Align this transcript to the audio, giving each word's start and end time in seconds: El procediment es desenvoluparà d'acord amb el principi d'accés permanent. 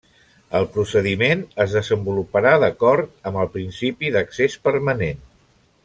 El 0.59 0.63
procediment 0.77 1.43
es 1.65 1.75
desenvoluparà 1.79 2.55
d'acord 2.65 3.31
amb 3.31 3.43
el 3.43 3.53
principi 3.59 4.15
d'accés 4.17 4.57
permanent. 4.71 5.23